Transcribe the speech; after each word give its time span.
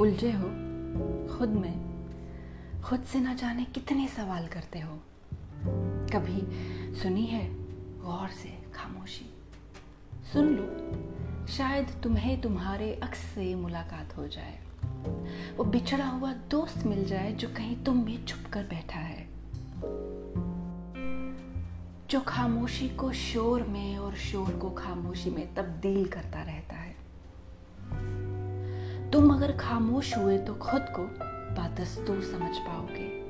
उलझे 0.00 0.32
हो, 0.32 0.44
खुद 1.36 1.48
में, 1.48 1.88
खुद 2.82 3.02
से 3.02 3.20
ना 3.20 3.34
जाने 3.34 3.64
कितने 3.64 4.08
सवाल 4.08 4.46
करते 4.46 4.80
हो। 4.80 4.98
कभी 6.12 6.38
सुनी 6.96 7.26
है 7.26 7.54
गौर 8.00 8.28
से 8.28 8.48
खामोशी? 8.74 9.34
सुन 10.32 10.46
लो, 10.46 10.66
शायद 11.46 11.86
तुम्हें 12.02 12.40
तुम्हारे 12.40 12.94
अक्स 12.94 13.18
से 13.18 13.54
मुलाकात 13.54 14.16
हो 14.16 14.28
जाए। 14.28 14.58
वो 15.56 15.64
बिछड़ा 15.64 16.06
हुआ 16.06 16.32
दोस्त 16.32 16.86
मिल 16.86 17.04
जाए 17.04 17.32
जो 17.32 17.48
कहीं 17.48 17.84
तुम 17.84 18.04
में 18.04 18.26
छुप 18.26 18.52
कर 18.52 18.62
बैठा 18.62 19.00
है। 19.00 19.28
जो 22.10 22.20
खामोशी 22.20 22.88
को 22.88 23.12
शोर 23.12 23.62
में 23.62 23.98
और 23.98 24.14
शोर 24.14 24.50
को 24.50 24.70
खामोशी 24.70 25.30
में 25.30 25.54
तब्दील 25.54 26.08
करता 26.08 26.42
रहता 26.42 26.74
है 26.74 26.77
तुम 29.12 29.34
अगर 29.34 29.52
खामोश 29.52 30.16
हुए 30.16 30.38
तो 30.38 30.54
खुद 30.54 30.86
को 30.96 31.02
बादस्तूर 31.54 32.20
समझ 32.20 32.56
पाओगे। 32.58 33.27